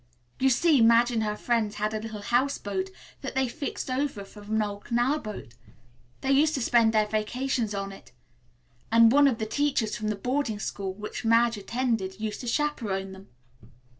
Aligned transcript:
You 0.39 0.49
see, 0.49 0.81
Madge 0.81 1.11
and 1.11 1.21
her 1.23 1.35
friends 1.37 1.75
had 1.75 1.93
a 1.93 1.99
little 1.99 2.23
houseboat 2.23 2.89
that 3.21 3.35
they 3.35 3.47
fixed 3.47 3.87
over 3.91 4.23
from 4.25 4.55
an 4.55 4.61
old 4.63 4.85
canal 4.85 5.19
boat. 5.19 5.53
They 6.21 6.31
used 6.31 6.55
to 6.55 6.61
spend 6.63 6.91
their 6.91 7.05
vacations 7.05 7.75
on 7.75 7.91
it, 7.91 8.11
and 8.91 9.11
one 9.11 9.27
of 9.27 9.37
the 9.37 9.45
teachers 9.45 9.95
from 9.95 10.07
the 10.07 10.15
boarding 10.15 10.57
school 10.57 10.91
which 10.95 11.23
Madge 11.23 11.57
attended 11.57 12.19
used 12.19 12.41
to 12.41 12.47
chaperon 12.47 13.11
them. 13.11 13.27